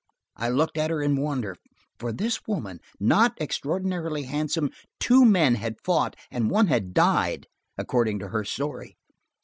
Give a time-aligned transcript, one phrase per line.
[0.35, 1.55] I looked at her in wonder.
[1.99, 8.29] For this woman, not extraordinarily handsome, two men had fought and one had died–according to
[8.29, 8.97] her story.